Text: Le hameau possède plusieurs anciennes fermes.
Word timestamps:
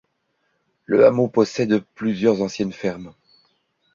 Le 0.85 1.05
hameau 1.05 1.27
possède 1.27 1.83
plusieurs 1.93 2.41
anciennes 2.41 2.73
fermes. 2.73 3.13